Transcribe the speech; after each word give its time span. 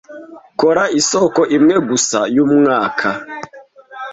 kora 0.59 0.83
isoko 0.99 1.41
imwe 1.57 1.75
gusa 1.89 2.19
yumwaka 2.35 3.07